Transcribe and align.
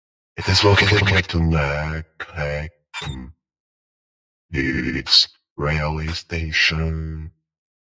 It 0.35 0.49
is 0.49 0.63
located 0.63 1.03
near 1.05 1.21
to 1.21 1.37
Nakuru 1.37 2.71
Goods 4.51 5.27
railway 5.55 6.07
station. 6.07 7.31